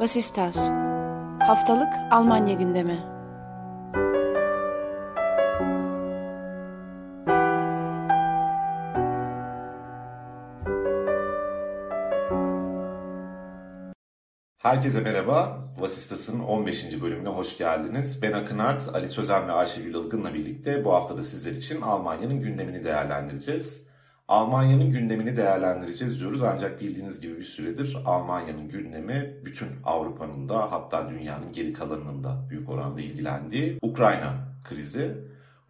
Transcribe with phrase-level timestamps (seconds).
[0.00, 0.70] Vasistas
[1.40, 2.98] Haftalık Almanya gündemi
[14.58, 15.58] Herkese merhaba.
[15.78, 17.00] Vasistas'ın 15.
[17.02, 18.22] bölümüne hoş geldiniz.
[18.22, 22.40] Ben Akın Art, Ali Sözen ve Ayşegül Ilgın'la birlikte bu hafta da sizler için Almanya'nın
[22.40, 23.89] gündemini değerlendireceğiz.
[24.30, 31.08] Almanya'nın gündemini değerlendireceğiz diyoruz ancak bildiğiniz gibi bir süredir Almanya'nın gündemi bütün Avrupa'nın da hatta
[31.08, 34.34] dünyanın geri kalanının da büyük oranda ilgilendiği Ukrayna
[34.64, 35.16] krizi.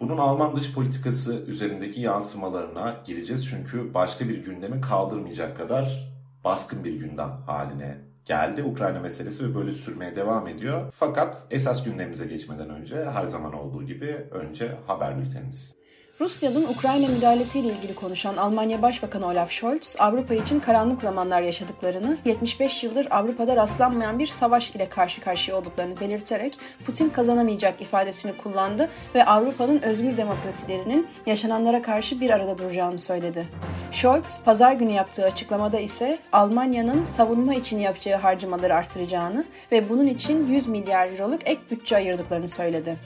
[0.00, 6.12] Bunun Alman dış politikası üzerindeki yansımalarına gireceğiz çünkü başka bir gündemi kaldırmayacak kadar
[6.45, 10.92] baskın bir gündem haline geldi Ukrayna meselesi ve böyle sürmeye devam ediyor.
[10.95, 15.80] Fakat esas gündemimize geçmeden önce her zaman olduğu gibi önce haber bültenimiz.
[16.20, 22.84] Rusya'nın Ukrayna müdahalesiyle ilgili konuşan Almanya Başbakanı Olaf Scholz, Avrupa için karanlık zamanlar yaşadıklarını, 75
[22.84, 29.24] yıldır Avrupa'da rastlanmayan bir savaş ile karşı karşıya olduklarını belirterek Putin kazanamayacak ifadesini kullandı ve
[29.24, 33.46] Avrupa'nın özgür demokrasilerinin yaşananlara karşı bir arada duracağını söyledi.
[33.92, 40.46] Scholz, pazar günü yaptığı açıklamada ise Almanya'nın savunma için yapacağı harcamaları artıracağını ve bunun için
[40.46, 42.96] 100 milyar euroluk ek bütçe ayırdıklarını söyledi.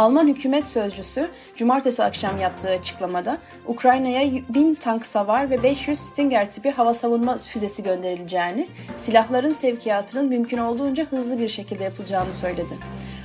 [0.00, 6.70] Alman hükümet sözcüsü cumartesi akşam yaptığı açıklamada Ukrayna'ya 1000 tank savar ve 500 Stinger tipi
[6.70, 12.78] hava savunma füzesi gönderileceğini, silahların sevkiyatının mümkün olduğunca hızlı bir şekilde yapılacağını söyledi.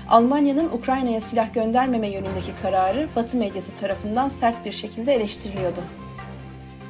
[0.09, 5.83] Almanya'nın Ukrayna'ya silah göndermeme yönündeki kararı Batı medyası tarafından sert bir şekilde eleştiriliyordu.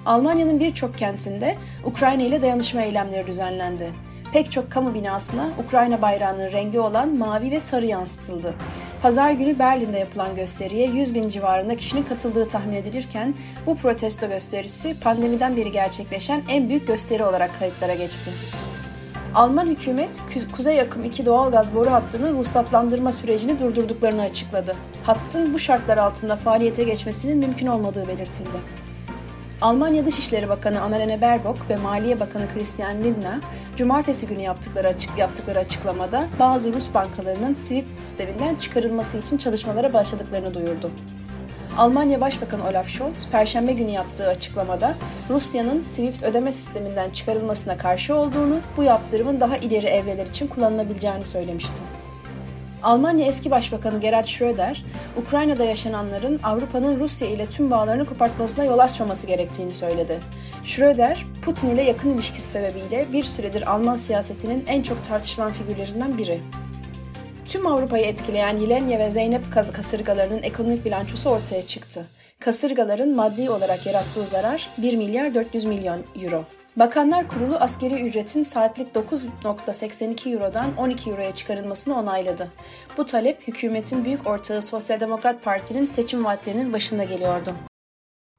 [0.05, 3.91] Almanya'nın birçok kentinde Ukrayna ile dayanışma eylemleri düzenlendi
[4.35, 8.53] pek çok kamu binasına Ukrayna bayrağının rengi olan mavi ve sarı yansıtıldı.
[9.01, 13.33] Pazar günü Berlin'de yapılan gösteriye 100 bin civarında kişinin katıldığı tahmin edilirken
[13.65, 18.31] bu protesto gösterisi pandemiden beri gerçekleşen en büyük gösteri olarak kayıtlara geçti.
[19.35, 20.21] Alman hükümet
[20.55, 24.75] Kuzey Akım 2 doğalgaz boru hattının ruhsatlandırma sürecini durdurduklarını açıkladı.
[25.03, 28.84] Hattın bu şartlar altında faaliyete geçmesinin mümkün olmadığı belirtildi.
[29.65, 33.39] Almanya Dışişleri Bakanı Annalena Baerbock ve Maliye Bakanı Christian Lindner,
[33.75, 40.53] cumartesi günü yaptıkları, açık, yaptıkları açıklamada bazı Rus bankalarının SWIFT sisteminden çıkarılması için çalışmalara başladıklarını
[40.53, 40.91] duyurdu.
[41.77, 44.95] Almanya Başbakanı Olaf Scholz, Perşembe günü yaptığı açıklamada
[45.29, 51.81] Rusya'nın SWIFT ödeme sisteminden çıkarılmasına karşı olduğunu, bu yaptırımın daha ileri evreler için kullanılabileceğini söylemişti.
[52.85, 54.85] Almanya eski başbakanı Gerhard Schröder,
[55.17, 60.19] Ukrayna'da yaşananların Avrupa'nın Rusya ile tüm bağlarını kopartmasına yol açmaması gerektiğini söyledi.
[60.63, 66.41] Schröder, Putin ile yakın ilişkisi sebebiyle bir süredir Alman siyasetinin en çok tartışılan figürlerinden biri.
[67.45, 72.05] Tüm Avrupa'yı etkileyen Yelenya ve Zeynep kasırgalarının ekonomik bilançosu ortaya çıktı.
[72.39, 76.45] Kasırgaların maddi olarak yarattığı zarar 1 milyar 400 milyon euro.
[76.75, 82.51] Bakanlar Kurulu askeri ücretin saatlik 9.82 Euro'dan 12 Euro'ya çıkarılmasını onayladı.
[82.97, 87.53] Bu talep hükümetin büyük ortağı Sosyal Demokrat Parti'nin seçim vaatlerinin başında geliyordu.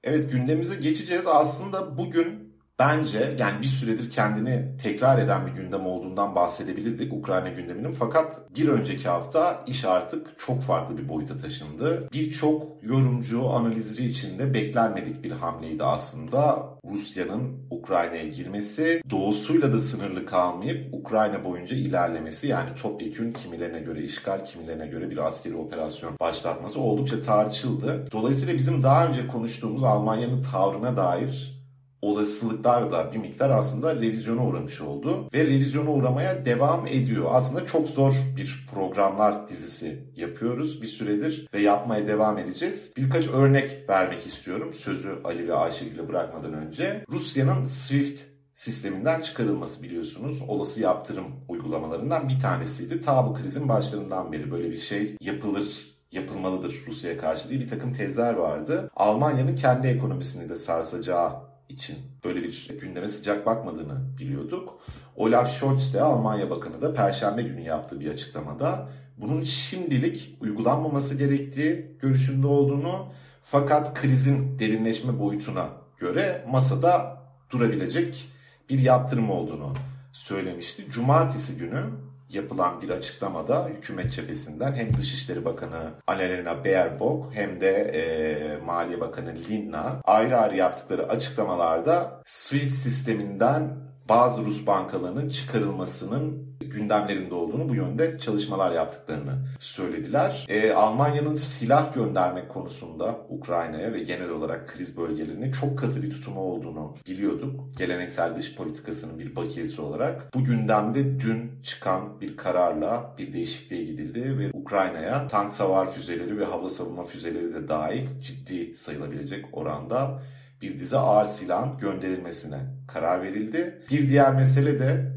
[0.05, 1.27] Evet gündemimize geçeceğiz.
[1.27, 2.46] Aslında bugün
[2.79, 7.93] Bence yani bir süredir kendini tekrar eden bir gündem olduğundan bahsedebilirdik Ukrayna gündeminin.
[7.93, 12.09] Fakat bir önceki hafta iş artık çok farklı bir boyuta taşındı.
[12.13, 16.69] Birçok yorumcu, analizci için de beklenmedik bir hamleydi aslında.
[16.91, 24.45] Rusya'nın Ukrayna'ya girmesi, doğusuyla da sınırlı kalmayıp Ukrayna boyunca ilerlemesi yani topyekün kimilerine göre işgal,
[24.45, 28.07] kimilerine göre bir askeri operasyon başlatması oldukça tartışıldı.
[28.13, 31.56] Dolayısıyla bizim daha önce konuştuğumuz Almanya'nın tavrına dair
[32.03, 35.29] olasılıklar da bir miktar aslında revizyona uğramış oldu.
[35.35, 37.27] Ve revizyona uğramaya devam ediyor.
[37.31, 42.93] Aslında çok zor bir programlar dizisi yapıyoruz bir süredir ve yapmaya devam edeceğiz.
[42.97, 47.05] Birkaç örnek vermek istiyorum sözü Ali ve Ayşegül'e bırakmadan önce.
[47.13, 53.01] Rusya'nın SWIFT sisteminden çıkarılması biliyorsunuz olası yaptırım uygulamalarından bir tanesiydi.
[53.01, 57.93] Ta bu krizin başlarından beri böyle bir şey yapılır yapılmalıdır Rusya'ya karşı diye bir takım
[57.93, 58.91] tezler vardı.
[58.97, 61.33] Almanya'nın kendi ekonomisini de sarsacağı
[61.69, 64.81] için böyle bir gündeme sıcak bakmadığını biliyorduk.
[65.17, 71.97] Olaf Scholz de Almanya Bakanı da Perşembe günü yaptığı bir açıklamada bunun şimdilik uygulanmaması gerektiği
[72.01, 73.07] görüşünde olduğunu
[73.43, 75.69] fakat krizin derinleşme boyutuna
[75.99, 78.29] göre masada durabilecek
[78.71, 79.73] bir yaptırım olduğunu
[80.13, 80.85] söylemişti.
[80.91, 81.83] Cumartesi günü
[82.29, 89.35] yapılan bir açıklamada hükümet cephesinden hem Dışişleri Bakanı Annalena Baerbock hem de e, Maliye Bakanı
[89.49, 98.19] Linna ayrı ayrı yaptıkları açıklamalarda SWIFT sisteminden bazı Rus bankalarının çıkarılmasının gündemlerinde olduğunu bu yönde
[98.19, 100.47] çalışmalar yaptıklarını söylediler.
[100.49, 106.41] E, Almanya'nın silah göndermek konusunda Ukrayna'ya ve genel olarak kriz bölgelerine çok katı bir tutumu
[106.41, 107.61] olduğunu biliyorduk.
[107.79, 110.35] Geleneksel dış politikasının bir bakiyesi olarak.
[110.35, 116.45] Bu gündemde dün çıkan bir kararla bir değişikliğe gidildi ve Ukrayna'ya tank savar füzeleri ve
[116.45, 120.23] hava savunma füzeleri de dahil ciddi sayılabilecek oranda
[120.63, 122.59] bir dizi ağır silah gönderilmesine
[122.89, 123.83] karar verildi.
[123.91, 125.17] Bir diğer mesele de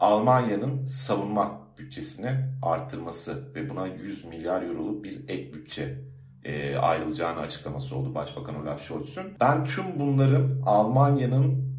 [0.00, 2.30] Almanya'nın savunma bütçesini
[2.62, 5.98] arttırması ve buna 100 milyar euroluk bir ek bütçe
[6.44, 9.24] e, ayrılacağını açıklaması oldu Başbakan Olaf Scholz'un.
[9.40, 11.70] Ben tüm bunların Almanya'nın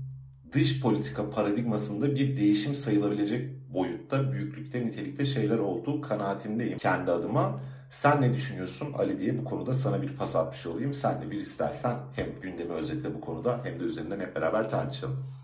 [0.52, 7.60] dış politika paradigmasında bir değişim sayılabilecek boyutta, büyüklükte, nitelikte şeyler olduğu kanaatindeyim kendi adıma.
[7.90, 10.94] Sen ne düşünüyorsun Ali diye bu konuda sana bir pas atmış olayım.
[10.94, 15.41] Sen de bir istersen hem gündemi özetle bu konuda hem de üzerinden hep beraber tartışalım.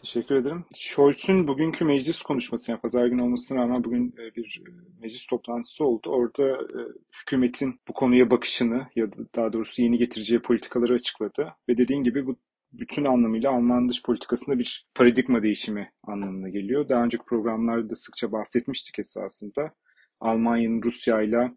[0.00, 0.64] Teşekkür ederim.
[0.74, 4.70] Scholz'un bugünkü meclis konuşması, yani pazar günü olmasına rağmen bugün e, bir e,
[5.00, 6.10] meclis toplantısı oldu.
[6.10, 6.80] Orada e,
[7.20, 11.54] hükümetin bu konuya bakışını ya da daha doğrusu yeni getireceği politikaları açıkladı.
[11.68, 12.36] Ve dediğin gibi bu
[12.72, 16.88] bütün anlamıyla Alman dış politikasında bir paradigma değişimi anlamına geliyor.
[16.88, 19.74] Daha önceki programlarda sıkça bahsetmiştik esasında.
[20.20, 21.52] Almanya'nın Rusya ile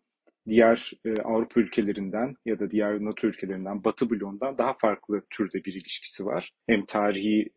[0.50, 0.92] diğer
[1.24, 6.54] Avrupa ülkelerinden ya da diğer NATO ülkelerinden, Batı bloğundan daha farklı türde bir ilişkisi var.
[6.68, 7.50] Hem tarihi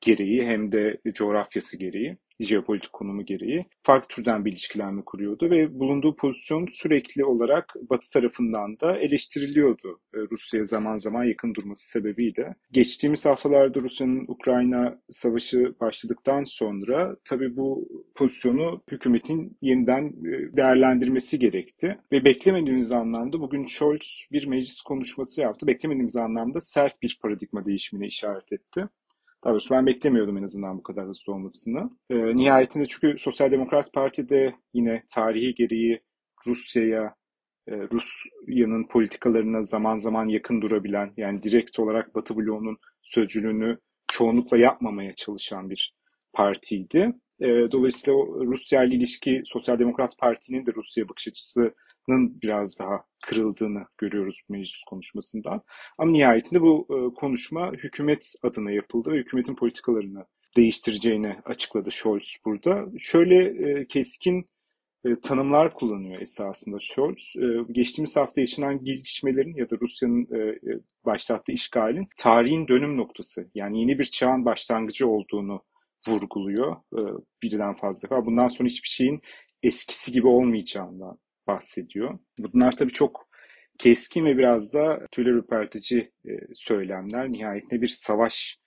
[0.00, 6.16] gereği hem de coğrafyası gereği jeopolitik konumu gereği farklı türden bir ilişkilenme kuruyordu ve bulunduğu
[6.16, 12.54] pozisyon sürekli olarak Batı tarafından da eleştiriliyordu e, Rusya'ya zaman zaman yakın durması sebebiyle.
[12.72, 21.98] Geçtiğimiz haftalarda Rusya'nın Ukrayna savaşı başladıktan sonra tabii bu pozisyonu hükümetin yeniden e, değerlendirmesi gerekti
[22.12, 25.66] ve beklemediğimiz anlamda bugün Scholz bir meclis konuşması yaptı.
[25.66, 28.88] Beklemediğimiz anlamda sert bir paradigma değişimine işaret etti.
[29.48, 31.90] Daha ben beklemiyordum en azından bu kadar hızlı olmasını.
[32.10, 36.00] E, nihayetinde çünkü Sosyal Demokrat Parti de yine tarihi gereği
[36.46, 37.14] Rusya'ya,
[37.68, 43.78] e, Rusya'nın politikalarına zaman zaman yakın durabilen, yani direkt olarak Batı bloğunun sözcülüğünü
[44.08, 45.94] çoğunlukla yapmamaya çalışan bir
[46.32, 47.12] partiydi.
[47.40, 51.74] E, dolayısıyla Rusya ile ilişki Sosyal Demokrat Parti'nin de Rusya bakış açısının
[52.42, 55.62] biraz daha kırıldığını görüyoruz meclis konuşmasından.
[55.98, 60.26] Ama nihayetinde bu e, konuşma hükümet adına yapıldı ve hükümetin politikalarını
[60.56, 62.86] değiştireceğini açıkladı Scholz burada.
[62.98, 64.48] Şöyle e, keskin
[65.04, 67.34] e, tanımlar kullanıyor esasında Scholz.
[67.72, 70.28] Geçtiğimiz hafta yaşanan gelişmelerin ya da Rusya'nın
[71.04, 75.62] başlattığı işgalin tarihin dönüm noktası yani yeni bir çağın başlangıcı olduğunu
[76.08, 76.76] vurguluyor
[77.42, 78.26] birden fazla.
[78.26, 79.20] Bundan sonra hiçbir şeyin
[79.62, 81.18] eskisi gibi olmayacağından
[81.48, 82.18] bahsediyor.
[82.38, 83.28] Bunlar tabii çok
[83.78, 87.32] keskin ve biraz da tüyler ürpertici e, söylemler.
[87.32, 88.58] Nihayetinde bir savaş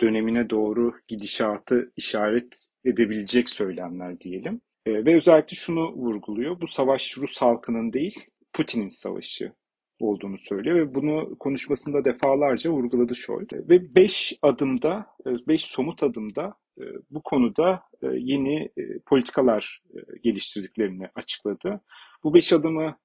[0.00, 4.60] dönemine doğru gidişatı işaret edebilecek söylemler diyelim.
[4.86, 6.60] E, ve özellikle şunu vurguluyor.
[6.60, 9.52] Bu savaş Rus halkının değil, Putin'in savaşı
[10.02, 13.52] olduğunu söylüyor ve bunu konuşmasında defalarca vurguladı Scholz.
[13.52, 19.82] Ve beş adımda, e, beş somut adımda e, bu konuda e, yeni e, politikalar
[20.22, 21.80] geliştirdiklerini açıkladı.
[22.24, 22.96] Bu beş adımı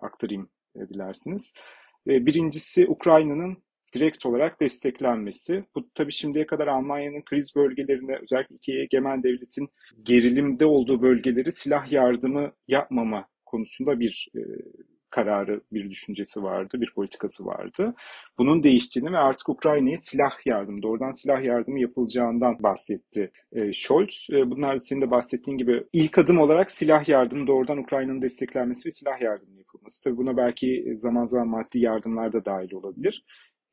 [0.00, 1.54] aktarayım dilersiniz.
[2.06, 3.56] Birincisi Ukrayna'nın
[3.94, 5.64] direkt olarak desteklenmesi.
[5.74, 9.68] Bu tabii şimdiye kadar Almanya'nın kriz bölgelerine özellikle iki egemen devletin
[10.02, 14.28] gerilimde olduğu bölgeleri silah yardımı yapmama konusunda bir
[15.12, 17.94] kararı bir düşüncesi vardı, bir politikası vardı.
[18.38, 24.26] Bunun değiştiğini ve artık Ukrayna'ya silah yardımı, doğrudan silah yardımı yapılacağından bahsetti e, Scholz.
[24.32, 28.90] E, bunlar senin de bahsettiğin gibi ilk adım olarak silah yardımı, doğrudan Ukrayna'nın desteklenmesi ve
[28.90, 30.04] silah yardımı yapılması.
[30.04, 33.24] Tabii buna belki zaman zaman maddi yardımlar da dahil olabilir.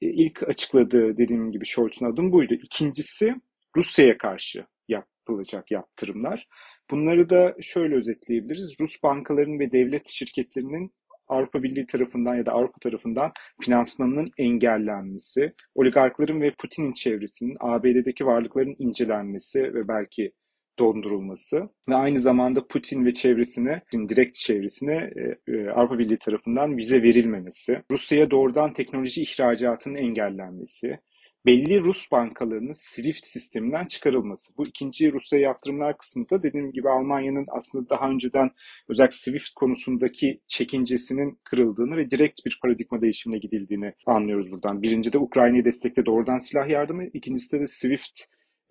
[0.02, 2.54] E, ilk açıkladığı dediğim gibi Scholz'un adım buydu.
[2.54, 3.36] İkincisi
[3.78, 6.48] Rusya'ya karşı yapılacak yaptırımlar.
[6.92, 8.76] Bunları da şöyle özetleyebiliriz.
[8.80, 10.92] Rus bankalarının ve devlet şirketlerinin
[11.30, 13.32] Avrupa Birliği tarafından ya da Avrupa tarafından
[13.62, 20.32] finansmanının engellenmesi, oligarkların ve Putin'in çevresinin ABD'deki varlıkların incelenmesi ve belki
[20.80, 27.04] dondurulması ve aynı zamanda Putin ve çevresine, direkt çevresine e, e, Avrupa Birliği tarafından vize
[27.04, 31.00] verilmemesi, Rusya'ya doğrudan teknoloji ihracatının engellenmesi,
[31.46, 34.58] belli Rus bankalarının SWIFT sisteminden çıkarılması.
[34.58, 38.52] Bu ikinci Rusya yaptırımlar kısmında dediğim gibi Almanya'nın aslında daha önceden
[38.90, 44.82] özellikle SWIFT konusundaki çekincesinin kırıldığını ve direkt bir paradigma değişimine gidildiğini anlıyoruz buradan.
[44.82, 48.20] Birinci de Ukrayna'yı destekle doğrudan silah yardımı, ikincisi de SWIFT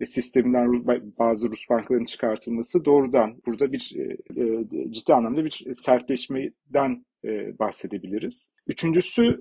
[0.05, 0.87] sisteminden
[1.19, 8.53] bazı Rus bankalarının çıkartılması doğrudan burada bir e, e, ciddi anlamda bir sertleşmeden e, bahsedebiliriz.
[8.67, 9.39] Üçüncüsü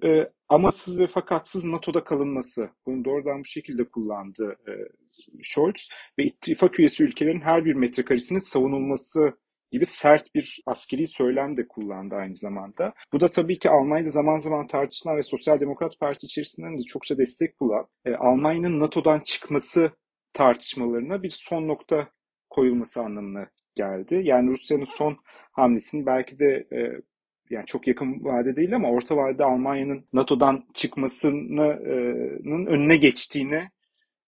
[0.49, 2.69] amasız ve fakatsız NATO'da kalınması.
[2.87, 4.57] Bunu doğrudan bu şekilde kullandı
[5.43, 5.89] Scholz
[6.19, 9.33] ve ittifak üyesi ülkelerin her bir metrekaresinin savunulması
[9.71, 12.95] gibi sert bir askeri söylem de kullandı aynı zamanda.
[13.13, 17.19] Bu da tabii ki Almanya'da zaman zaman tartışılan ve Sosyal Demokrat Parti içerisinden de çokça
[17.19, 19.91] destek bulan e, Almanya'nın NATO'dan çıkması
[20.33, 22.09] tartışmalarına bir son nokta
[22.51, 24.21] koyulması anlamına geldi.
[24.25, 25.17] Yani Rusya'nın son
[25.53, 26.79] hamlesinin belki de e,
[27.51, 31.59] yani çok yakın vade değil ama orta vadede Almanya'nın NATO'dan çıkmasının
[32.67, 33.69] önüne geçtiğini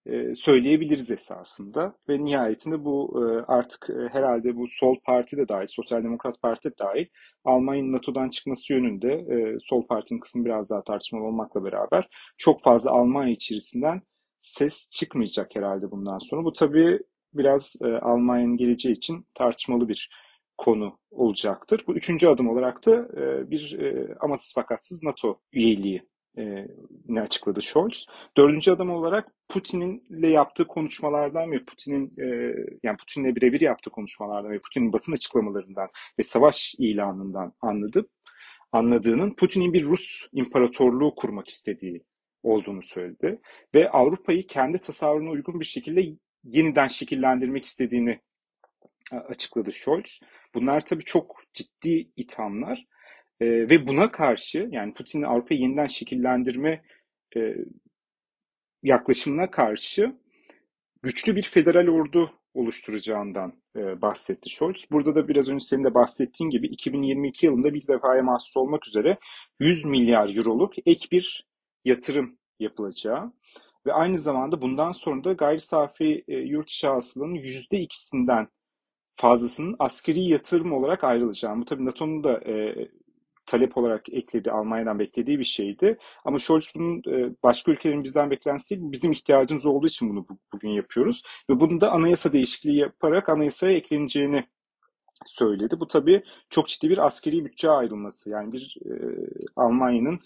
[0.06, 1.94] e, söyleyebiliriz esasında.
[2.08, 6.70] Ve nihayetinde bu e, artık e, herhalde bu sol parti de dahil, Sosyal Demokrat Parti
[6.70, 7.06] de dahil
[7.44, 9.24] Almanya'nın NATO'dan çıkması yönünde
[9.60, 14.02] sol partinin kısmı biraz daha tartışmalı olmakla beraber çok fazla Almanya içerisinden
[14.40, 16.44] ses çıkmayacak herhalde bundan sonra.
[16.44, 17.00] Bu tabii
[17.34, 20.10] biraz Almanya'nın geleceği için tartışmalı bir
[20.58, 21.84] konu olacaktır.
[21.86, 23.08] Bu üçüncü adım olarak da
[23.50, 23.78] bir
[24.20, 26.02] amasız fakatsız NATO üyeliği
[26.38, 26.66] e,
[27.08, 28.06] ne açıkladı Scholz.
[28.36, 34.58] Dördüncü adam olarak Putin'le yaptığı konuşmalardan ve Putin'in e, yani Putin'le birebir yaptığı konuşmalardan ve
[34.58, 38.06] Putin'in basın açıklamalarından ve savaş ilanından anladım
[38.72, 42.04] anladığının Putin'in bir Rus imparatorluğu kurmak istediği
[42.42, 43.40] olduğunu söyledi
[43.74, 48.20] ve Avrupa'yı kendi tasarrufuna uygun bir şekilde yeniden şekillendirmek istediğini
[49.12, 50.20] e, açıkladı Scholz.
[50.54, 52.86] Bunlar tabii çok ciddi ithamlar
[53.40, 56.82] e, ve buna karşı yani Putin'in Avrupa'yı yeniden şekillendirme
[57.36, 57.54] e,
[58.82, 60.16] yaklaşımına karşı
[61.02, 64.84] güçlü bir federal ordu oluşturacağından e, bahsetti Scholz.
[64.90, 69.18] Burada da biraz önce senin de bahsettiğin gibi 2022 yılında bir defaya mahsus olmak üzere
[69.60, 71.49] 100 milyar euroluk ek bir
[71.84, 73.32] yatırım yapılacağı
[73.86, 78.48] ve aynı zamanda bundan sonra da gayri safi e, yurt içi hasılanın %2'sinden
[79.16, 81.56] fazlasının askeri yatırım olarak ayrılacağı.
[81.56, 82.74] Bu tabii NATO'nun da e,
[83.46, 85.98] talep olarak ekledi, Almanya'dan beklediği bir şeydi.
[86.24, 90.70] Ama Scholz bunun e, başka ülkelerin bizden beklentisi değil, bizim ihtiyacımız olduğu için bunu bugün
[90.70, 91.22] yapıyoruz.
[91.50, 94.44] Ve bunu da anayasa değişikliği yaparak anayasaya ekleneceğini
[95.26, 95.80] söyledi.
[95.80, 98.30] Bu tabii çok ciddi bir askeri bütçe ayrılması.
[98.30, 98.92] Yani bir e,
[99.56, 100.20] Almanya'nın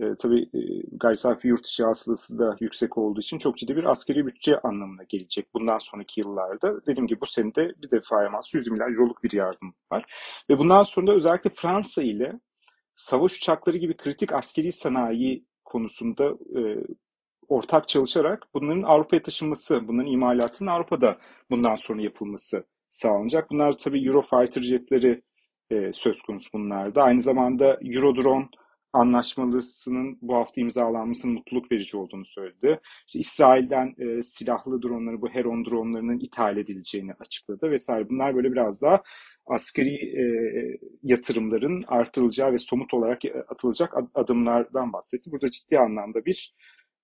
[0.00, 0.60] e, tabii e,
[0.92, 5.02] gayri safi yurt içi hasılası da yüksek olduğu için çok ciddi bir askeri bütçe anlamına
[5.08, 6.86] gelecek bundan sonraki yıllarda.
[6.86, 10.04] Dediğim gibi bu senede bir defa yaması 100 milyar euroluk bir yardım var.
[10.50, 12.40] Ve bundan sonra da özellikle Fransa ile
[12.94, 16.24] savaş uçakları gibi kritik askeri sanayi konusunda
[16.60, 16.60] e,
[17.48, 21.18] ortak çalışarak bunların Avrupa'ya taşınması, bunların imalatının Avrupa'da
[21.50, 23.50] bundan sonra yapılması sağlanacak.
[23.50, 25.22] Bunlar tabii Eurofighter jetleri
[25.70, 27.02] e, söz konusu bunlarda.
[27.02, 28.48] Aynı zamanda Eurodrone
[28.96, 32.80] anlaşmalısının bu hafta imzalanmasının mutluluk verici olduğunu söyledi.
[33.06, 38.10] İşte İsrail'den e, silahlı dronları, bu Heron dronlarının ithal edileceğini açıkladı vesaire.
[38.10, 39.02] Bunlar böyle biraz daha
[39.46, 40.22] askeri e,
[41.02, 45.32] yatırımların artırılacağı ve somut olarak atılacak adımlardan bahsetti.
[45.32, 46.54] Burada ciddi anlamda bir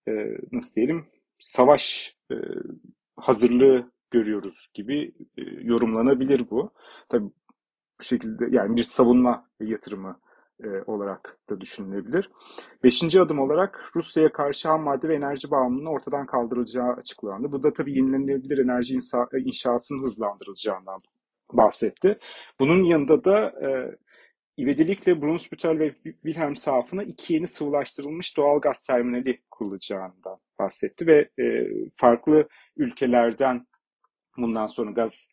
[0.08, 0.12] e,
[0.52, 1.06] nasıl diyelim
[1.38, 2.34] savaş e,
[3.16, 6.72] hazırlığı görüyoruz gibi e, yorumlanabilir bu.
[7.08, 7.30] Tabii
[8.00, 10.20] bu şekilde yani bir savunma yatırımı
[10.64, 12.31] e, olarak da düşünülebilir.
[12.85, 17.52] Beşinci adım olarak Rusya'ya karşı ham madde ve enerji bağımlılığının ortadan kaldırılacağı açıklandı.
[17.52, 21.00] Bu da tabii yenilenebilir enerji inşa, inşasının hızlandırılacağından
[21.52, 22.19] bahsetti.
[22.61, 23.97] Bunun yanında da e,
[24.62, 32.49] ivedilikle Brunsbüttel ve Wilhelmshaven'a iki yeni sıvılaştırılmış doğal gaz terminali kurulacağından bahsetti ve e, farklı
[32.76, 33.66] ülkelerden
[34.37, 35.28] bundan sonra gaz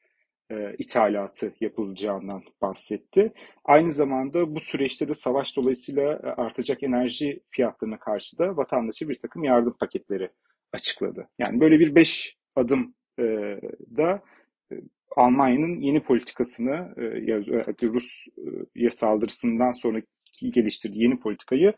[0.51, 3.33] e, ithalatı yapılacağından bahsetti.
[3.65, 9.19] Aynı zamanda bu süreçte de savaş dolayısıyla e, artacak enerji fiyatlarına karşı da vatandaşa bir
[9.19, 10.29] takım yardım paketleri
[10.73, 11.29] açıkladı.
[11.39, 13.23] Yani böyle bir beş adım e,
[13.97, 14.23] da
[14.71, 14.75] e,
[15.15, 18.33] Almanya'nın yeni politikasını, e, Rusya
[18.75, 21.73] e, saldırısından sonraki geliştirdiği yeni politikayı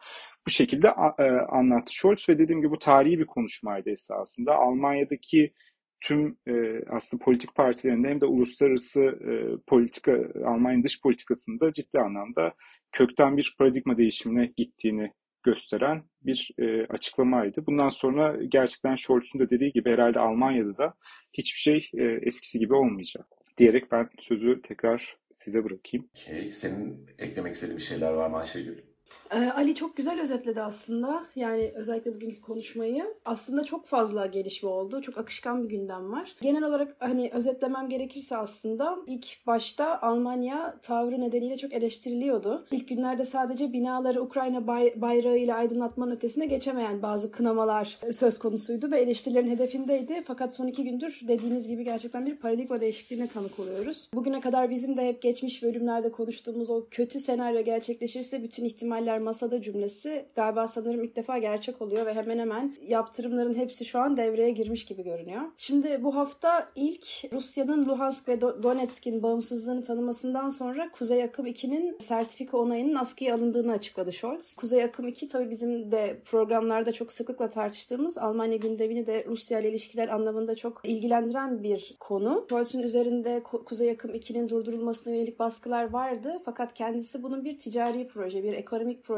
[0.47, 4.55] bu şekilde anlattı Scholz ve dediğim gibi bu tarihi bir konuşmaydı esasında.
[4.55, 5.53] Almanya'daki
[6.01, 9.31] tüm e, aslında politik partilerinde hem de uluslararası e,
[9.67, 12.53] politika, Almanya dış politikasında ciddi anlamda
[12.91, 15.11] kökten bir paradigma değişimine gittiğini
[15.43, 17.65] gösteren bir e, açıklamaydı.
[17.65, 20.93] Bundan sonra gerçekten Scholz'un da dediği gibi herhalde Almanya'da da
[21.33, 23.25] hiçbir şey e, eskisi gibi olmayacak
[23.57, 26.09] diyerek ben sözü tekrar size bırakayım.
[26.27, 26.45] Okay.
[26.45, 28.90] Senin eklemek istediğin bir şeyler var mı Ayşegül?
[29.31, 31.23] Ee, Ali çok güzel özetledi aslında.
[31.35, 33.05] Yani özellikle bugünkü konuşmayı.
[33.25, 35.01] Aslında çok fazla gelişme oldu.
[35.01, 36.35] Çok akışkan bir gündem var.
[36.41, 42.65] Genel olarak hani özetlemem gerekirse aslında ilk başta Almanya tavrı nedeniyle çok eleştiriliyordu.
[42.71, 48.99] İlk günlerde sadece binaları Ukrayna bay bayrağı aydınlatmanın ötesine geçemeyen bazı kınamalar söz konusuydu ve
[48.99, 50.23] eleştirilerin hedefindeydi.
[50.25, 54.09] Fakat son iki gündür dediğiniz gibi gerçekten bir paradigma değişikliğine tanık oluyoruz.
[54.13, 59.61] Bugüne kadar bizim de hep geçmiş bölümlerde konuştuğumuz o kötü senaryo gerçekleşirse bütün ihtimaller masada
[59.61, 64.51] cümlesi galiba sanırım ilk defa gerçek oluyor ve hemen hemen yaptırımların hepsi şu an devreye
[64.51, 65.41] girmiş gibi görünüyor.
[65.57, 72.57] Şimdi bu hafta ilk Rusya'nın Luhansk ve Donetsk'in bağımsızlığını tanımasından sonra Kuzey Akım 2'nin sertifika
[72.57, 74.55] onayının askıya alındığını açıkladı Scholz.
[74.55, 79.69] Kuzey Akım 2 tabii bizim de programlarda çok sıklıkla tartıştığımız Almanya gündemini de Rusya ile
[79.69, 82.45] ilişkiler anlamında çok ilgilendiren bir konu.
[82.49, 88.43] Scholz'un üzerinde Kuzey Akım 2'nin durdurulmasına yönelik baskılar vardı fakat kendisi bunun bir ticari proje,
[88.43, 89.10] bir ekonomik proje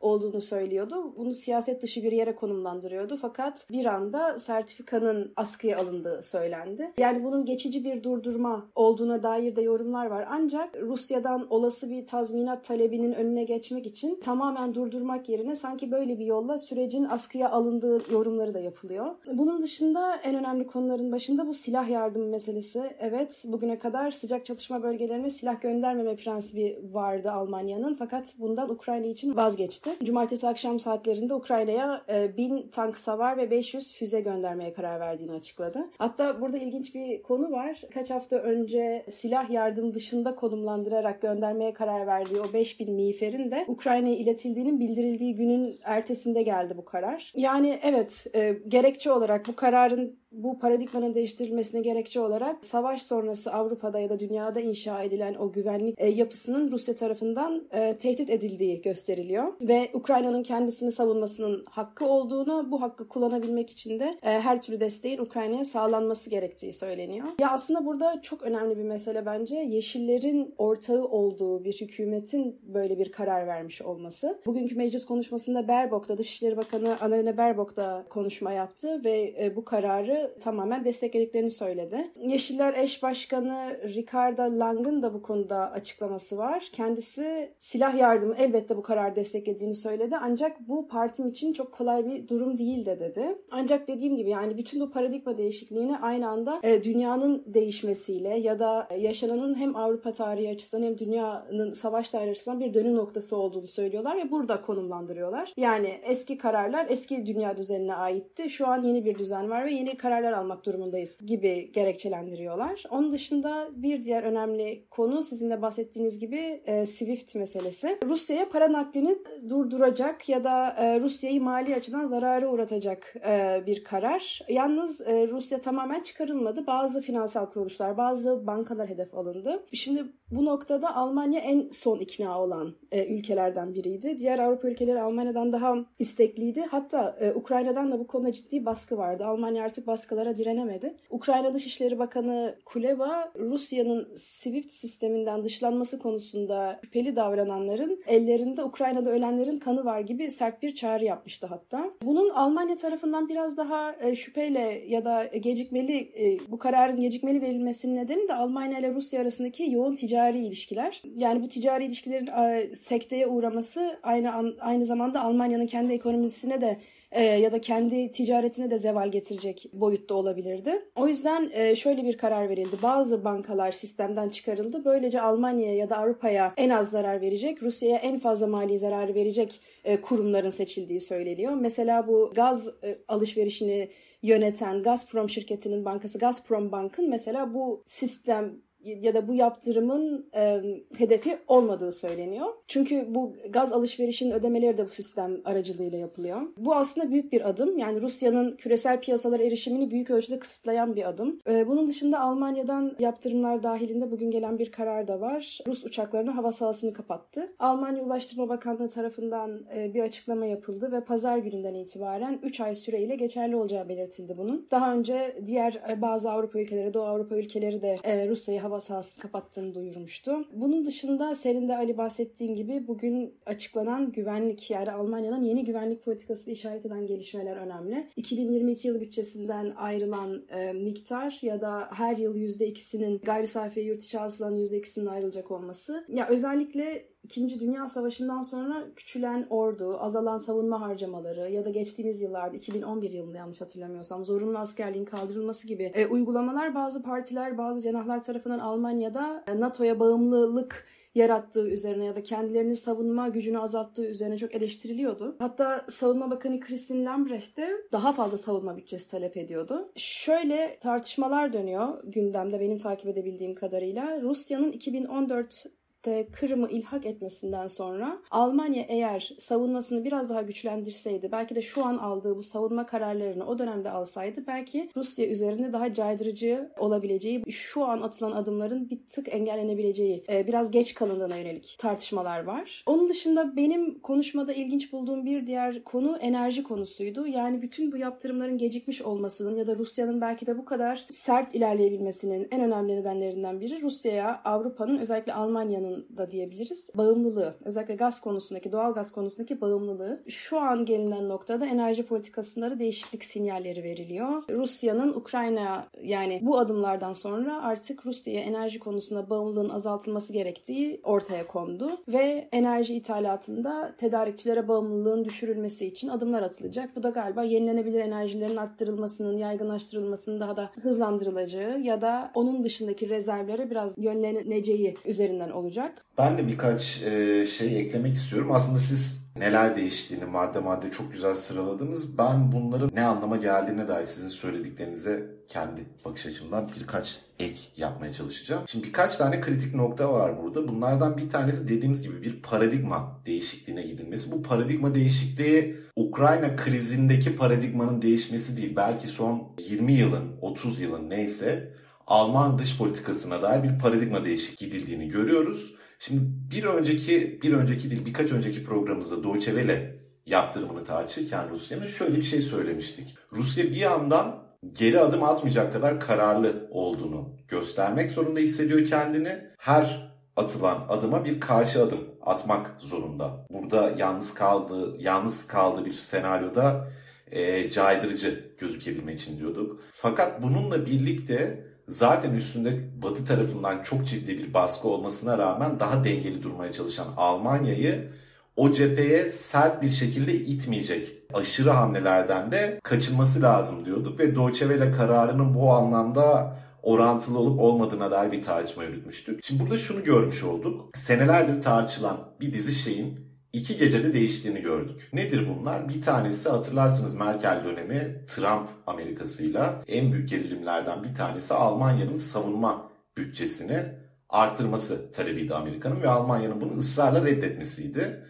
[0.00, 1.14] olduğunu söylüyordu.
[1.16, 6.92] Bunu siyaset dışı bir yere konumlandırıyordu fakat bir anda sertifikanın askıya alındığı söylendi.
[6.98, 10.28] Yani bunun geçici bir durdurma olduğuna dair de yorumlar var.
[10.30, 16.26] Ancak Rusya'dan olası bir tazminat talebinin önüne geçmek için tamamen durdurmak yerine sanki böyle bir
[16.26, 19.06] yolla sürecin askıya alındığı yorumları da yapılıyor.
[19.32, 22.96] Bunun dışında en önemli konuların başında bu silah yardımı meselesi.
[22.98, 29.36] Evet bugüne kadar sıcak çatışma bölgelerine silah göndermeme prensibi vardı Almanya'nın fakat bundan Ukrayna için
[29.36, 29.90] vazgeçti.
[30.04, 35.78] Cumartesi akşam saatlerinde Ukrayna'ya e, 1000 tank savar ve 500 füze göndermeye karar verdiğini açıkladı.
[35.98, 37.82] Hatta burada ilginç bir konu var.
[37.94, 44.16] Kaç hafta önce silah yardım dışında konumlandırarak göndermeye karar verdiği o 5000 miğferin de Ukrayna'ya
[44.16, 47.32] iletildiğinin bildirildiği günün ertesinde geldi bu karar.
[47.36, 53.98] Yani evet e, gerekçe olarak bu kararın bu paradigmanın değiştirilmesine gerekçe olarak savaş sonrası Avrupa'da
[53.98, 59.52] ya da dünyada inşa edilen o güvenlik e, yapısının Rusya tarafından e, tehdit edildiği gösteriliyor.
[59.60, 65.18] Ve Ukrayna'nın kendisini savunmasının hakkı olduğunu, bu hakkı kullanabilmek için de e, her türlü desteğin
[65.18, 67.26] Ukrayna'ya sağlanması gerektiği söyleniyor.
[67.40, 73.12] Ya aslında burada çok önemli bir mesele bence Yeşillerin ortağı olduğu bir hükümetin böyle bir
[73.12, 74.40] karar vermiş olması.
[74.46, 80.84] Bugünkü meclis konuşmasında Baerbock'ta Dışişleri Bakanı Annalena Baerbock da konuşma yaptı ve bu kararı tamamen
[80.84, 82.10] desteklediklerini söyledi.
[82.22, 86.68] Yeşiller eş başkanı Ricardo Lang'ın da bu konuda açıklaması var.
[86.72, 90.16] Kendisi silah yardımı elbette bu karar desteklediğini söyledi.
[90.20, 93.38] Ancak bu partim için çok kolay bir durum değil de dedi.
[93.50, 98.88] Ancak dediğim gibi yani bütün bu paradigma değişikliğini aynı anda e, dünyanın değişmesiyle ya da
[98.98, 104.16] yaşananın hem Avrupa tarihi açısından hem dünyanın savaş tarihi açısından bir dönüm noktası olduğunu söylüyorlar
[104.16, 105.52] ve burada konumlandırıyorlar.
[105.56, 108.50] Yani eski kararlar eski dünya düzenine aitti.
[108.50, 112.84] Şu an yeni bir düzen var ve yeni kararlar almak durumundayız gibi gerekçelendiriyorlar.
[112.90, 117.98] Onun dışında bir diğer önemli konu sizin de bahsettiğiniz gibi e, SWIFT meselesi.
[118.04, 124.40] Rusya'ya para naklini durduracak ya da e, Rusya'yı mali açıdan zarara uğratacak e, bir karar.
[124.48, 126.66] Yalnız e, Rusya tamamen çıkarılmadı.
[126.66, 129.66] Bazı finansal kuruluşlar, bazı bankalar hedef alındı.
[129.72, 134.18] Şimdi bu noktada Almanya en son ikna olan e, ülkelerden biriydi.
[134.18, 136.64] Diğer Avrupa ülkeleri Almanya'dan daha istekliydi.
[136.70, 139.24] Hatta e, Ukrayna'dan da bu konuda ciddi baskı vardı.
[139.24, 140.94] Almanya artık baskılara direnemedi.
[141.10, 149.84] Ukrayna Dışişleri Bakanı Kuleba, Rusya'nın SWIFT sisteminden dışlanması konusunda şüpheli davrananların ellerinde Ukrayna'da ölenlerin kanı
[149.84, 151.90] var gibi sert bir çağrı yapmıştı hatta.
[152.02, 157.96] Bunun Almanya tarafından biraz daha e, şüpheyle ya da gecikmeli e, bu kararın gecikmeli verilmesinin
[157.96, 161.02] nedeni de Almanya ile Rusya arasındaki yoğun ticari ilişkiler.
[161.16, 166.76] Yani bu ticari ilişkilerin sekteye uğraması aynı aynı zamanda Almanya'nın kendi ekonomisine de
[167.12, 170.82] e, ya da kendi ticaretine de zeval getirecek boyutta olabilirdi.
[170.96, 172.76] O yüzden e, şöyle bir karar verildi.
[172.82, 174.84] Bazı bankalar sistemden çıkarıldı.
[174.84, 179.60] Böylece Almanya'ya ya da Avrupa'ya en az zarar verecek, Rusya'ya en fazla mali zararı verecek
[179.84, 181.52] e, kurumların seçildiği söyleniyor.
[181.52, 183.88] Mesela bu gaz e, alışverişini
[184.22, 188.54] yöneten Gazprom şirketinin bankası Gazprom Bank'ın mesela bu sistem
[188.86, 190.60] ya da bu yaptırımın e,
[190.98, 192.46] hedefi olmadığı söyleniyor.
[192.68, 196.40] Çünkü bu gaz alışverişinin ödemeleri de bu sistem aracılığıyla yapılıyor.
[196.58, 197.78] Bu aslında büyük bir adım.
[197.78, 201.40] Yani Rusya'nın küresel piyasalara erişimini büyük ölçüde kısıtlayan bir adım.
[201.48, 205.58] E, bunun dışında Almanya'dan yaptırımlar dahilinde bugün gelen bir karar da var.
[205.66, 207.52] Rus uçaklarının hava sahasını kapattı.
[207.58, 213.16] Almanya Ulaştırma Bakanlığı tarafından e, bir açıklama yapıldı ve pazar gününden itibaren 3 ay süreyle
[213.16, 214.68] geçerli olacağı belirtildi bunun.
[214.70, 218.80] Daha önce diğer e, bazı Avrupa ülkeleri, Doğu Avrupa ülkeleri de e, Rusya'yı hava hava
[218.80, 220.48] sahasını kapattığını duyurmuştu.
[220.52, 226.54] Bunun dışında senin de Ali bahsettiğin gibi bugün açıklanan güvenlik yani Almanya'nın yeni güvenlik politikasını
[226.54, 228.08] işaret eden gelişmeler önemli.
[228.16, 234.18] 2022 yılı bütçesinden ayrılan e, miktar ya da her yıl %2'sinin gayri safi yurt içi
[234.18, 236.04] hasılanın %2'sinin ayrılacak olması.
[236.08, 242.56] Ya özellikle İkinci Dünya Savaşı'ndan sonra küçülen ordu, azalan savunma harcamaları ya da geçtiğimiz yıllarda
[242.56, 248.58] 2011 yılında yanlış hatırlamıyorsam zorunlu askerliğin kaldırılması gibi e, uygulamalar bazı partiler, bazı cenahlar tarafından
[248.58, 255.36] Almanya'da e, NATO'ya bağımlılık yarattığı üzerine ya da kendilerini savunma gücünü azalttığı üzerine çok eleştiriliyordu.
[255.38, 259.92] Hatta Savunma Bakanı Christine Lambrecht de daha fazla savunma bütçesi talep ediyordu.
[259.96, 264.20] Şöyle tartışmalar dönüyor gündemde benim takip edebildiğim kadarıyla.
[264.20, 265.66] Rusya'nın 2014
[266.06, 271.96] de Kırım'ı ilhak etmesinden sonra Almanya eğer savunmasını biraz daha güçlendirseydi belki de şu an
[271.96, 278.00] aldığı bu savunma kararlarını o dönemde alsaydı belki Rusya üzerinde daha caydırıcı olabileceği şu an
[278.00, 282.82] atılan adımların bir tık engellenebileceği e, biraz geç kalındığına yönelik tartışmalar var.
[282.86, 287.26] Onun dışında benim konuşmada ilginç bulduğum bir diğer konu enerji konusuydu.
[287.26, 292.48] Yani bütün bu yaptırımların gecikmiş olmasının ya da Rusya'nın belki de bu kadar sert ilerleyebilmesinin
[292.50, 296.90] en önemli nedenlerinden biri Rusya'ya Avrupa'nın özellikle Almanya'nın da diyebiliriz.
[296.94, 300.22] Bağımlılığı, özellikle gaz konusundaki, doğal gaz konusundaki bağımlılığı.
[300.28, 304.42] Şu an gelinen noktada enerji politikasında da değişiklik sinyalleri veriliyor.
[304.50, 311.90] Rusya'nın Ukrayna yani bu adımlardan sonra artık Rusya'ya enerji konusunda bağımlılığın azaltılması gerektiği ortaya kondu
[312.08, 316.96] ve enerji ithalatında tedarikçilere bağımlılığın düşürülmesi için adımlar atılacak.
[316.96, 323.70] Bu da galiba yenilenebilir enerjilerin arttırılmasının, yaygınlaştırılmasının daha da hızlandırılacağı ya da onun dışındaki rezervlere
[323.70, 326.04] biraz yönleneceği üzerinden olacak olacak.
[326.18, 328.52] Ben de birkaç e, şey eklemek istiyorum.
[328.52, 332.18] Aslında siz neler değiştiğini madde madde çok güzel sıraladınız.
[332.18, 338.62] Ben bunların ne anlama geldiğine dair sizin söylediklerinize kendi bakış açımdan birkaç ek yapmaya çalışacağım.
[338.66, 340.68] Şimdi birkaç tane kritik nokta var burada.
[340.68, 344.32] Bunlardan bir tanesi dediğimiz gibi bir paradigma değişikliğine gidilmesi.
[344.32, 348.76] Bu paradigma değişikliği Ukrayna krizindeki paradigmanın değişmesi değil.
[348.76, 351.72] Belki son 20 yılın, 30 yılın neyse
[352.06, 355.74] Alman dış politikasına dair bir paradigma değişik gidildiğini görüyoruz.
[355.98, 362.16] Şimdi bir önceki, bir önceki değil birkaç önceki programımızda Deutsche Welle yaptırımını tartışırken Rusya'nın şöyle
[362.16, 363.16] bir şey söylemiştik.
[363.32, 369.38] Rusya bir yandan geri adım atmayacak kadar kararlı olduğunu göstermek zorunda hissediyor kendini.
[369.58, 373.46] Her atılan adıma bir karşı adım atmak zorunda.
[373.50, 376.88] Burada yalnız kaldığı, yalnız kaldığı bir senaryoda
[377.30, 379.80] e, caydırıcı gözükebilmek için diyorduk.
[379.92, 386.42] Fakat bununla birlikte zaten üstünde Batı tarafından çok ciddi bir baskı olmasına rağmen daha dengeli
[386.42, 388.10] durmaya çalışan Almanya'yı
[388.56, 394.92] o cepheye sert bir şekilde itmeyecek aşırı hamlelerden de kaçınması lazım diyorduk ve Deutsche Welle
[394.92, 399.40] kararının bu anlamda orantılı olup olmadığına dair bir tartışma yürütmüştük.
[399.44, 400.96] Şimdi burada şunu görmüş olduk.
[400.96, 403.25] Senelerdir tartışılan bir dizi şeyin
[403.56, 405.08] iki gecede değiştiğini gördük.
[405.12, 405.88] Nedir bunlar?
[405.88, 413.82] Bir tanesi hatırlarsınız Merkel dönemi Trump Amerikasıyla en büyük gerilimlerden bir tanesi Almanya'nın savunma bütçesini
[414.28, 418.24] arttırması talebiydi Amerika'nın ve Almanya'nın bunu ısrarla reddetmesiydi.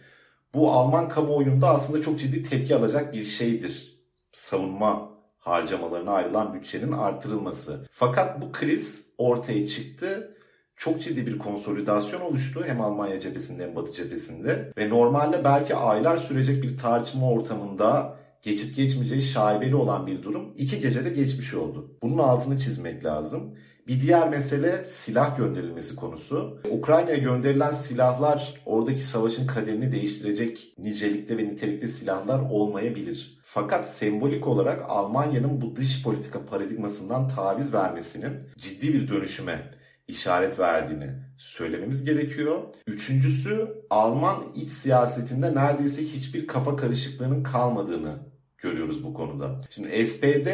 [0.53, 4.01] Bu Alman kamuoyunda aslında çok ciddi tepki alacak bir şeydir.
[4.31, 7.85] Savunma harcamalarına ayrılan bütçenin artırılması.
[7.91, 10.36] Fakat bu kriz ortaya çıktı
[10.77, 16.17] çok ciddi bir konsolidasyon oluştu hem Almanya cephesinde hem Batı cephesinde ve normalde belki aylar
[16.17, 21.97] sürecek bir tartışma ortamında geçip geçmeyeceği şaibeli olan bir durum iki gecede geçmiş oldu.
[22.01, 23.55] Bunun altını çizmek lazım.
[23.87, 26.61] Bir diğer mesele silah gönderilmesi konusu.
[26.71, 33.39] Ukrayna'ya gönderilen silahlar oradaki savaşın kaderini değiştirecek nicelikte ve nitelikte silahlar olmayabilir.
[33.43, 39.71] Fakat sembolik olarak Almanya'nın bu dış politika paradigmasından taviz vermesinin ciddi bir dönüşüme
[40.07, 42.61] işaret verdiğini söylememiz gerekiyor.
[42.87, 48.19] Üçüncüsü Alman iç siyasetinde neredeyse hiçbir kafa karışıklığının kalmadığını
[48.57, 49.61] görüyoruz bu konuda.
[49.69, 50.47] Şimdi SPD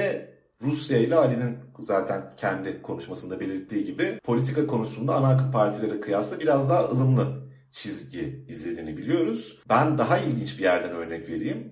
[0.62, 6.70] Rusya ile Ali'nin zaten kendi konuşmasında belirttiği gibi politika konusunda ana akım partilere kıyasla biraz
[6.70, 9.60] daha ılımlı çizgi izlediğini biliyoruz.
[9.70, 11.72] Ben daha ilginç bir yerden örnek vereyim.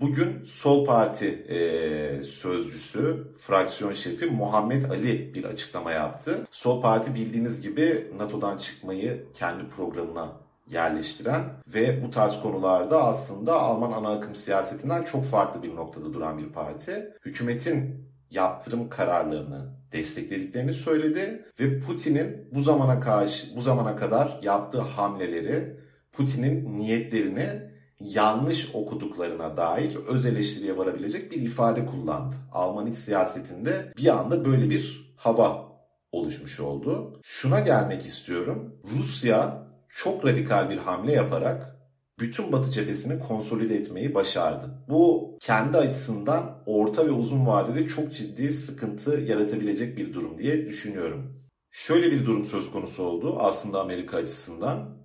[0.00, 6.46] Bugün Sol Parti e, sözcüsü, fraksiyon şefi Muhammed Ali bir açıklama yaptı.
[6.50, 10.32] Sol Parti bildiğiniz gibi NATO'dan çıkmayı kendi programına
[10.70, 11.42] yerleştiren
[11.74, 16.48] ve bu tarz konularda aslında Alman ana akım siyasetinden çok farklı bir noktada duran bir
[16.52, 17.12] parti.
[17.24, 25.76] Hükümetin yaptırım kararlarını desteklediklerini söyledi ve Putin'in bu zamana karşı bu zamana kadar yaptığı hamleleri,
[26.12, 27.69] Putin'in niyetlerini
[28.00, 32.34] yanlış okuduklarına dair öz eleştiriye varabilecek bir ifade kullandı.
[32.52, 35.70] Alman iç siyasetinde bir anda böyle bir hava
[36.12, 37.18] oluşmuş oldu.
[37.22, 38.74] Şuna gelmek istiyorum.
[38.96, 41.76] Rusya çok radikal bir hamle yaparak
[42.18, 44.70] bütün Batı cephesini konsolide etmeyi başardı.
[44.88, 51.40] Bu kendi açısından orta ve uzun vadede çok ciddi sıkıntı yaratabilecek bir durum diye düşünüyorum.
[51.70, 55.00] Şöyle bir durum söz konusu oldu aslında Amerika açısından.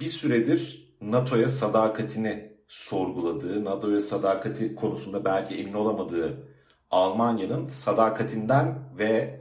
[0.00, 6.48] Bir süredir NATO'ya sadakatini sorguladığı, NATO'ya sadakati konusunda belki emin olamadığı
[6.90, 9.40] Almanya'nın sadakatinden ve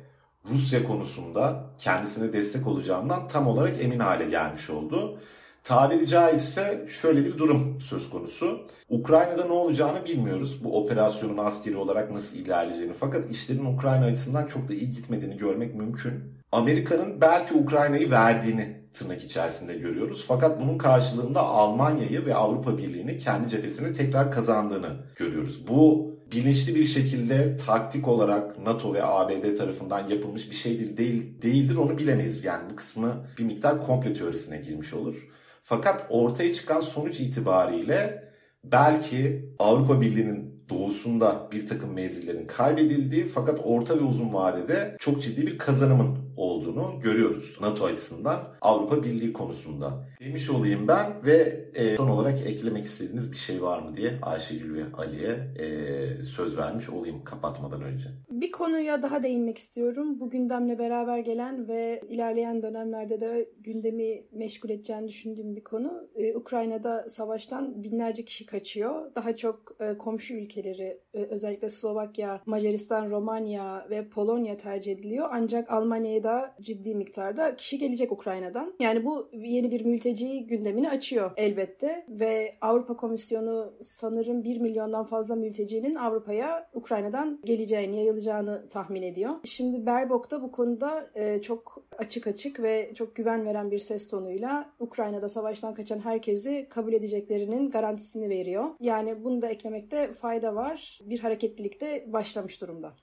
[0.49, 5.19] Rusya konusunda kendisine destek olacağından tam olarak emin hale gelmiş oldu.
[5.63, 8.67] Tabiri caizse şöyle bir durum söz konusu.
[8.89, 10.63] Ukrayna'da ne olacağını bilmiyoruz.
[10.63, 12.93] Bu operasyonun askeri olarak nasıl ilerleyeceğini.
[12.93, 16.23] Fakat işlerin Ukrayna açısından çok da iyi gitmediğini görmek mümkün.
[16.51, 20.25] Amerika'nın belki Ukrayna'yı verdiğini tırnak içerisinde görüyoruz.
[20.27, 25.67] Fakat bunun karşılığında Almanya'yı ve Avrupa Birliği'ni kendi cephesine tekrar kazandığını görüyoruz.
[25.67, 31.75] Bu bilinçli bir şekilde taktik olarak NATO ve ABD tarafından yapılmış bir şey değil, değildir
[31.75, 32.43] onu bilemeyiz.
[32.43, 35.27] Yani bu kısmı bir miktar komple teorisine girmiş olur.
[35.61, 38.23] Fakat ortaya çıkan sonuç itibariyle
[38.63, 45.47] belki Avrupa Birliği'nin doğusunda bir takım mevzilerin kaybedildiği fakat orta ve uzun vadede çok ciddi
[45.47, 46.17] bir kazanımın
[46.57, 50.07] olduğunu görüyoruz NATO açısından Avrupa Birliği konusunda.
[50.19, 54.73] Demiş olayım ben ve e, son olarak eklemek istediğiniz bir şey var mı diye Ayşegül
[54.73, 58.09] ve Ali'ye e, söz vermiş olayım kapatmadan önce.
[58.31, 60.19] Bir konuya daha değinmek istiyorum.
[60.19, 66.07] Bu gündemle beraber gelen ve ilerleyen dönemlerde de gündemi meşgul edeceğini düşündüğüm bir konu.
[66.15, 69.15] Ee, Ukrayna'da savaştan binlerce kişi kaçıyor.
[69.15, 75.29] Daha çok e, komşu ülkeleri özellikle Slovakya, Macaristan, Romanya ve Polonya tercih ediliyor.
[75.31, 78.73] Ancak Almanya'ya da ciddi miktarda kişi gelecek Ukrayna'dan.
[78.79, 85.35] Yani bu yeni bir mülteci gündemini açıyor elbette ve Avrupa Komisyonu sanırım 1 milyondan fazla
[85.35, 89.31] mültecinin Avrupa'ya Ukrayna'dan geleceğini, yayılacağını tahmin ediyor.
[89.43, 94.07] Şimdi Berbok da bu konuda e, çok açık açık ve çok güven veren bir ses
[94.07, 98.65] tonuyla Ukrayna'da savaştan kaçan herkesi kabul edeceklerinin garantisini veriyor.
[98.79, 100.99] Yani bunu da eklemekte fayda var.
[101.09, 102.95] Bir hareketlilik de başlamış durumda.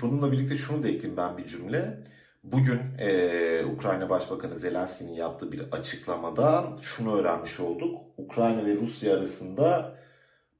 [0.00, 2.02] Bununla birlikte şunu da ekleyeyim ben bir cümle.
[2.44, 8.00] Bugün e, Ukrayna Başbakanı Zelenski'nin yaptığı bir açıklamada şunu öğrenmiş olduk.
[8.16, 9.96] Ukrayna ve Rusya arasında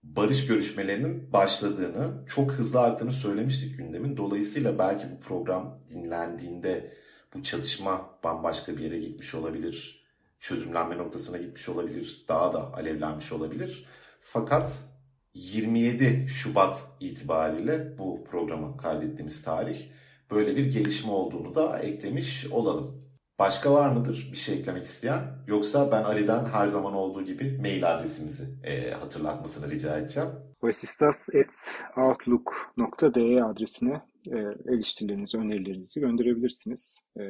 [0.03, 4.16] barış görüşmelerinin başladığını, çok hızlı aktığını söylemiştik gündemin.
[4.16, 6.92] Dolayısıyla belki bu program dinlendiğinde
[7.35, 10.05] bu çatışma bambaşka bir yere gitmiş olabilir.
[10.40, 12.24] Çözümlenme noktasına gitmiş olabilir.
[12.29, 13.87] Daha da alevlenmiş olabilir.
[14.20, 14.85] Fakat
[15.34, 19.88] 27 Şubat itibariyle bu programı kaydettiğimiz tarih
[20.30, 23.08] böyle bir gelişme olduğunu da eklemiş olalım.
[23.38, 25.22] Başka var mıdır bir şey eklemek isteyen?
[25.46, 30.28] Yoksa ben Ali'den her zaman olduğu gibi mail adresimizi e, hatırlatmasını rica edeceğim.
[30.62, 34.38] vasistas.outlook.de adresine e,
[34.72, 37.00] eleştirilerinizi, önerilerinizi gönderebilirsiniz.
[37.20, 37.22] E,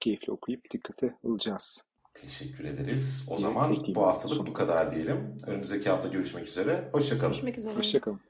[0.00, 1.84] keyifli okuyup dikkate alacağız.
[2.14, 3.26] Teşekkür ederiz.
[3.30, 5.36] O zaman bu haftalık bu kadar diyelim.
[5.46, 6.88] Önümüzdeki hafta görüşmek üzere.
[6.92, 7.32] Hoşçakalın.
[7.32, 7.74] Görüşmek üzere.
[7.74, 8.20] Hoşçakalın.